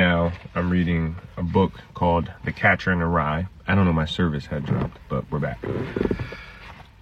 now 0.00 0.32
I'm 0.54 0.70
reading 0.70 1.14
a 1.36 1.42
book 1.42 1.72
called 1.92 2.32
The 2.46 2.52
Catcher 2.52 2.90
in 2.90 3.00
the 3.00 3.04
Rye. 3.04 3.46
I 3.66 3.74
don't 3.74 3.84
know, 3.84 3.92
my 3.92 4.06
service 4.06 4.46
had 4.46 4.64
dropped, 4.64 4.96
but 5.10 5.30
we're 5.30 5.40
back. 5.40 5.62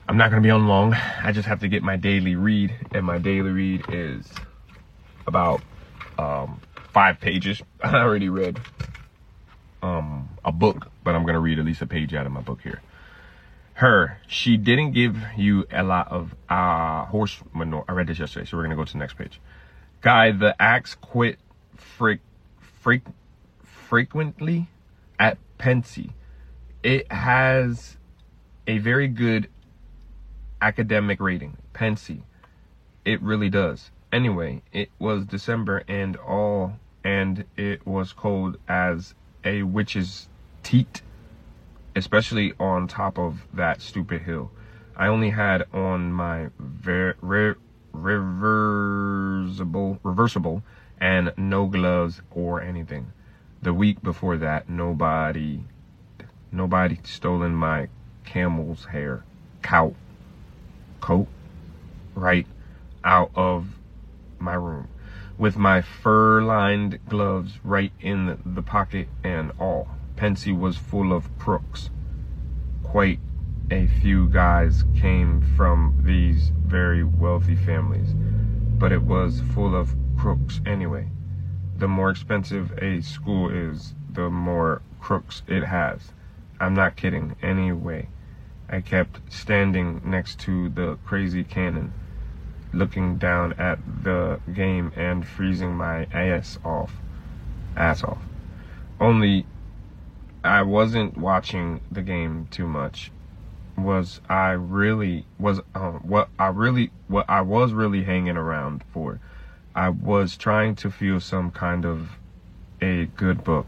I'm 0.08 0.17
not 0.17 0.30
gonna 0.30 0.42
be 0.42 0.50
on 0.50 0.67
long. 0.67 0.95
I 0.95 1.30
just 1.30 1.46
have 1.46 1.61
to 1.61 1.69
get 1.69 1.84
my 1.84 1.95
daily 1.95 2.34
read, 2.34 2.74
and 2.90 3.06
my 3.06 3.19
daily 3.19 3.50
read 3.50 3.84
is 3.88 4.29
about 5.29 5.62
um, 6.19 6.61
five 6.92 7.21
pages. 7.21 7.62
I 7.84 7.98
already 7.98 8.30
read 8.30 8.58
um, 9.80 10.29
a 10.45 10.51
book, 10.51 10.91
but 11.05 11.15
I'm 11.15 11.25
gonna 11.25 11.39
read 11.39 11.61
at 11.61 11.65
least 11.65 11.80
a 11.83 11.87
page 11.87 12.15
out 12.15 12.27
of 12.27 12.33
my 12.33 12.41
book 12.41 12.62
here. 12.62 12.83
Her, 13.75 14.19
she 14.27 14.57
didn't 14.57 14.91
give 14.91 15.17
you 15.37 15.67
a 15.71 15.85
lot 15.85 16.11
of 16.11 16.35
uh, 16.49 17.05
horse 17.05 17.39
manure. 17.55 17.85
I 17.87 17.93
read 17.93 18.09
this 18.09 18.19
yesterday, 18.19 18.45
so 18.45 18.57
we're 18.57 18.65
gonna 18.65 18.75
go 18.75 18.85
to 18.85 18.93
the 18.93 18.99
next 18.99 19.15
page. 19.15 19.41
Guy, 20.01 20.33
the 20.33 20.61
axe 20.61 20.96
quit 20.96 21.39
freak, 21.77 22.19
frequently 23.62 24.68
at 25.19 25.38
Pencey. 25.59 26.12
It 26.83 27.11
has 27.12 27.97
a 28.66 28.78
very 28.78 29.09
good 29.09 29.48
academic 30.61 31.20
rating. 31.20 31.56
Pencey. 31.73 32.23
It 33.05 33.23
really 33.23 33.48
does. 33.48 33.91
Anyway, 34.12 34.62
it 34.73 34.91
was 34.98 35.24
December 35.24 35.84
and 35.88 36.16
all, 36.16 36.78
and 37.05 37.45
it 37.56 37.87
was 37.87 38.12
cold 38.12 38.59
as 38.69 39.14
a 39.45 39.62
witch's 39.62 40.28
teat, 40.62 41.02
especially 41.95 42.52
on 42.59 42.89
top 42.89 43.19
of 43.19 43.47
that 43.52 43.80
stupid 43.80 44.23
hill. 44.23 44.50
I 44.97 45.06
only 45.06 45.30
had 45.30 45.64
on 45.73 46.12
my 46.12 46.48
ver- 46.59 47.16
re- 47.20 47.55
reversible, 49.59 49.98
reversible, 50.03 50.62
and 51.01 51.33
no 51.37 51.67
gloves 51.67 52.21
or 52.30 52.61
anything. 52.61 53.12
The 53.62 53.75
week 53.75 54.03
before 54.03 54.37
that, 54.37 54.69
nobody, 54.69 55.65
nobody 56.53 56.98
stolen 57.05 57.55
my 57.55 57.89
camel's 58.25 58.87
hair, 58.87 59.25
cow, 59.62 59.95
coat, 61.00 61.28
right 62.15 62.47
out 63.05 63.31
of 63.34 63.78
my 64.39 64.55
room 64.55 64.89
with 65.37 65.56
my 65.56 65.81
fur-lined 65.81 66.98
gloves 67.09 67.59
right 67.62 67.93
in 68.00 68.41
the 68.45 68.62
pocket 68.62 69.09
and 69.22 69.53
all. 69.59 69.89
Pencey 70.17 70.50
was 70.53 70.77
full 70.77 71.12
of 71.12 71.27
crooks. 71.39 71.91
Quite 72.83 73.20
a 73.70 73.87
few 73.87 74.28
guys 74.28 74.84
came 74.97 75.43
from 75.56 76.00
these 76.03 76.50
very 76.67 77.05
wealthy 77.05 77.55
families, 77.55 78.15
but 78.79 78.93
it 78.93 79.03
was 79.03 79.43
full 79.55 79.75
of 79.75 79.95
crooks 80.17 80.61
anyway. 80.65 81.09
The 81.77 81.89
more 81.89 82.11
expensive 82.11 82.73
a 82.79 83.01
school 83.03 83.51
is, 83.51 83.95
the 84.11 84.31
more 84.31 84.83
crooks 85.01 85.43
it 85.47 85.65
has. 85.65 86.12
I'm 86.61 86.75
not 86.75 86.97
kidding. 86.97 87.37
Anyway, 87.43 88.09
I 88.69 88.81
kept 88.81 89.21
standing 89.33 90.01
next 90.05 90.41
to 90.41 90.69
the 90.69 90.97
crazy 91.05 91.45
cannon 91.45 91.93
looking 92.73 93.17
down 93.17 93.55
at 93.55 93.79
the 94.03 94.41
game 94.53 94.93
and 94.95 95.27
freezing 95.27 95.75
my 95.75 96.05
ass 96.12 96.59
off. 96.65 96.93
Ass 97.77 98.05
off. 98.05 98.23
Only 99.01 99.47
I 100.45 100.62
wasn't 100.62 101.17
watching 101.17 101.81
the 101.91 102.03
game 102.03 102.47
too 102.51 102.67
much. 102.67 103.11
Was 103.79 104.21
I 104.29 104.51
really 104.51 105.25
was 105.39 105.61
uh, 105.75 105.93
what 105.93 106.29
I 106.39 106.48
really 106.48 106.91
what 107.07 107.29
I 107.29 107.41
was 107.43 107.73
really 107.73 108.05
hanging 108.05 108.37
around 108.37 108.83
for? 108.93 109.21
I 109.75 109.91
was 109.91 110.37
trying 110.37 110.75
to 110.77 110.91
feel 110.91 111.21
some 111.21 111.51
kind 111.51 111.84
of 111.84 112.19
a 112.81 113.06
good 113.06 113.45
book. 113.45 113.67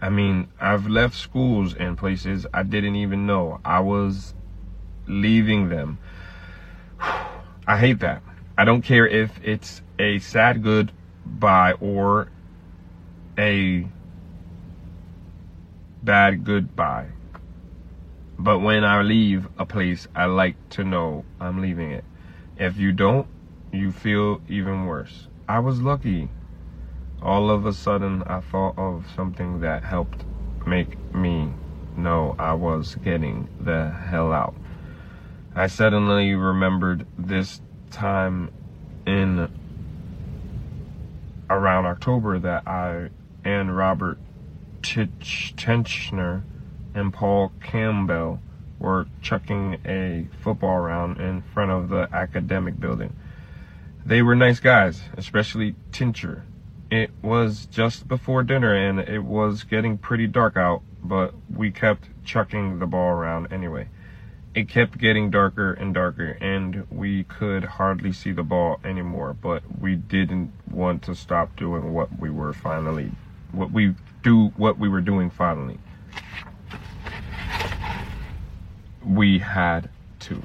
I 0.00 0.10
mean, 0.10 0.48
I've 0.60 0.86
left 0.86 1.16
schools 1.16 1.74
and 1.74 1.98
places 1.98 2.46
I 2.54 2.62
didn't 2.62 2.96
even 2.96 3.26
know. 3.26 3.60
I 3.64 3.80
was 3.80 4.34
leaving 5.06 5.68
them 5.68 5.98
I 7.66 7.78
hate 7.78 8.00
that. 8.00 8.22
I 8.56 8.64
don't 8.64 8.82
care 8.82 9.06
if 9.06 9.38
it's 9.42 9.82
a 9.98 10.18
sad 10.18 10.62
goodbye 10.62 11.72
or 11.80 12.28
a 13.38 13.86
bad 16.02 16.44
goodbye. 16.44 17.08
But 18.38 18.58
when 18.58 18.84
I 18.84 19.02
leave 19.02 19.48
a 19.58 19.64
place, 19.64 20.06
I 20.14 20.26
like 20.26 20.56
to 20.70 20.84
know 20.84 21.24
I'm 21.40 21.60
leaving 21.60 21.90
it. 21.90 22.04
If 22.58 22.76
you 22.76 22.92
don't, 22.92 23.26
you 23.72 23.92
feel 23.92 24.40
even 24.48 24.86
worse. 24.86 25.28
I 25.48 25.58
was 25.60 25.80
lucky. 25.80 26.28
All 27.22 27.50
of 27.50 27.64
a 27.64 27.72
sudden, 27.72 28.22
I 28.26 28.40
thought 28.40 28.78
of 28.78 29.06
something 29.14 29.60
that 29.60 29.84
helped 29.84 30.24
make 30.66 30.98
me 31.14 31.52
know 31.96 32.34
I 32.38 32.52
was 32.52 32.94
getting 32.96 33.48
the 33.58 33.90
hell 33.90 34.32
out. 34.32 34.54
I 35.54 35.66
suddenly 35.68 36.34
remembered 36.34 37.06
this 37.18 37.62
time 37.90 38.50
in 39.06 39.48
around 41.48 41.86
October 41.86 42.38
that 42.38 42.66
I 42.68 43.08
and 43.44 43.74
Robert 43.74 44.18
Tenchner 44.82 46.42
and 46.96 47.12
Paul 47.12 47.52
Campbell 47.62 48.40
were 48.78 49.06
chucking 49.22 49.78
a 49.86 50.26
football 50.40 50.76
around 50.76 51.20
in 51.20 51.42
front 51.42 51.70
of 51.70 51.88
the 51.88 52.08
academic 52.12 52.80
building. 52.80 53.14
They 54.04 54.22
were 54.22 54.34
nice 54.34 54.60
guys, 54.60 55.02
especially 55.16 55.76
Tincher. 55.92 56.42
It 56.90 57.10
was 57.22 57.66
just 57.66 58.08
before 58.08 58.42
dinner 58.42 58.74
and 58.74 58.98
it 59.00 59.22
was 59.22 59.64
getting 59.64 59.98
pretty 59.98 60.26
dark 60.26 60.56
out, 60.56 60.82
but 61.02 61.34
we 61.54 61.70
kept 61.70 62.08
chucking 62.24 62.78
the 62.78 62.86
ball 62.86 63.10
around 63.10 63.52
anyway 63.52 63.88
it 64.56 64.70
kept 64.70 64.96
getting 64.96 65.30
darker 65.30 65.74
and 65.74 65.92
darker 65.92 66.38
and 66.40 66.86
we 66.90 67.24
could 67.24 67.62
hardly 67.62 68.10
see 68.10 68.32
the 68.32 68.42
ball 68.42 68.80
anymore 68.82 69.36
but 69.40 69.62
we 69.78 69.94
didn't 69.94 70.50
want 70.70 71.02
to 71.02 71.14
stop 71.14 71.54
doing 71.56 71.92
what 71.92 72.08
we 72.18 72.30
were 72.30 72.54
finally 72.54 73.12
what 73.52 73.70
we 73.70 73.94
do 74.22 74.46
what 74.56 74.78
we 74.78 74.88
were 74.88 75.02
doing 75.02 75.28
finally 75.28 75.78
we 79.06 79.38
had 79.38 79.88
to 80.20 80.42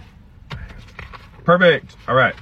perfect 1.44 1.96
all 2.08 2.16
right 2.16 2.36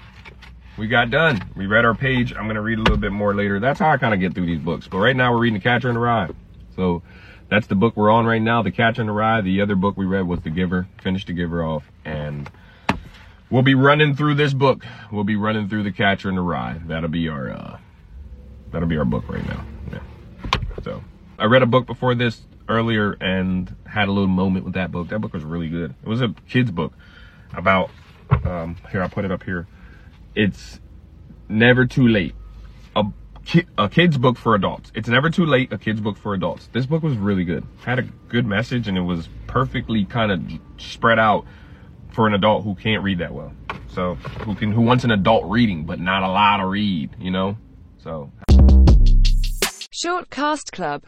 we 0.77 0.87
got 0.87 1.09
done 1.09 1.41
we 1.55 1.65
read 1.65 1.85
our 1.85 1.95
page 1.95 2.33
i'm 2.35 2.47
gonna 2.47 2.61
read 2.61 2.77
a 2.77 2.81
little 2.81 2.97
bit 2.97 3.11
more 3.11 3.33
later 3.33 3.59
that's 3.59 3.79
how 3.79 3.89
i 3.89 3.97
kind 3.97 4.13
of 4.13 4.19
get 4.19 4.33
through 4.35 4.45
these 4.45 4.59
books 4.59 4.87
but 4.87 4.97
right 4.97 5.15
now 5.15 5.31
we're 5.31 5.39
reading 5.39 5.57
the 5.57 5.63
catcher 5.63 5.87
in 5.87 5.93
the 5.95 5.99
rye 5.99 6.29
so 6.75 7.01
that's 7.49 7.65
the 7.65 7.75
book 7.75 7.97
we're 7.97 8.11
on 8.11 8.25
right 8.27 8.41
now, 8.41 8.61
The 8.61 8.71
Catcher 8.71 9.01
in 9.01 9.07
the 9.07 9.13
Rye. 9.13 9.41
The 9.41 9.61
other 9.61 9.75
book 9.75 9.97
we 9.97 10.05
read 10.05 10.27
was 10.27 10.39
The 10.41 10.51
Giver. 10.51 10.87
Finished 11.01 11.27
The 11.27 11.33
Giver 11.33 11.63
off, 11.63 11.83
and 12.05 12.49
we'll 13.49 13.63
be 13.63 13.73
running 13.73 14.15
through 14.15 14.35
this 14.35 14.53
book. 14.53 14.85
We'll 15.11 15.23
be 15.23 15.35
running 15.35 15.67
through 15.67 15.83
The 15.83 15.91
Catcher 15.91 16.29
in 16.29 16.35
the 16.35 16.41
Rye. 16.41 16.79
That'll 16.85 17.09
be 17.09 17.27
our 17.27 17.49
uh, 17.49 17.79
that'll 18.71 18.87
be 18.87 18.97
our 18.97 19.05
book 19.05 19.27
right 19.27 19.45
now. 19.47 19.65
Yeah. 19.91 19.99
So 20.83 21.03
I 21.39 21.45
read 21.45 21.63
a 21.63 21.65
book 21.65 21.87
before 21.87 22.13
this 22.13 22.39
earlier 22.69 23.13
and 23.19 23.75
had 23.85 24.07
a 24.07 24.11
little 24.11 24.27
moment 24.27 24.63
with 24.63 24.75
that 24.75 24.91
book. 24.91 25.09
That 25.09 25.19
book 25.19 25.33
was 25.33 25.43
really 25.43 25.67
good. 25.67 25.95
It 26.01 26.07
was 26.07 26.21
a 26.21 26.33
kid's 26.47 26.71
book 26.71 26.93
about 27.53 27.89
um, 28.45 28.77
here. 28.91 29.01
I 29.01 29.07
put 29.07 29.25
it 29.25 29.31
up 29.31 29.43
here. 29.43 29.67
It's 30.35 30.79
never 31.49 31.85
too 31.85 32.07
late. 32.07 32.35
A 32.95 33.05
a 33.77 33.89
kid's 33.89 34.17
book 34.17 34.37
for 34.37 34.53
adults. 34.53 34.91
It's 34.93 35.09
never 35.09 35.29
too 35.29 35.45
late. 35.45 35.73
A 35.73 35.77
kid's 35.77 35.99
book 35.99 36.17
for 36.17 36.33
adults. 36.33 36.69
This 36.71 36.85
book 36.85 37.01
was 37.01 37.17
really 37.17 37.43
good. 37.43 37.65
Had 37.83 37.99
a 37.99 38.03
good 38.29 38.45
message 38.45 38.87
and 38.87 38.97
it 38.97 39.01
was 39.01 39.27
perfectly 39.47 40.05
kind 40.05 40.31
of 40.31 40.41
spread 40.77 41.17
out 41.17 41.45
for 42.11 42.27
an 42.27 42.33
adult 42.33 42.63
who 42.63 42.75
can't 42.75 43.03
read 43.03 43.19
that 43.19 43.33
well. 43.33 43.51
So 43.87 44.15
who 44.15 44.53
can 44.55 44.71
who 44.71 44.81
wants 44.81 45.03
an 45.03 45.11
adult 45.11 45.45
reading 45.45 45.85
but 45.85 45.99
not 45.99 46.21
a 46.21 46.27
lot 46.27 46.57
to 46.57 46.67
read, 46.67 47.15
you 47.19 47.31
know? 47.31 47.57
So 47.97 48.31
Short 49.91 50.29
Cast 50.29 50.71
Club 50.71 50.97